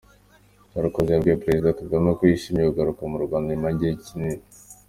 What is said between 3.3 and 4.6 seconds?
nyuma y’igihe kinini.